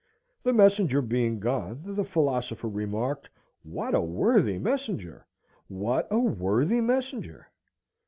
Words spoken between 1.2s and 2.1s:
gone, the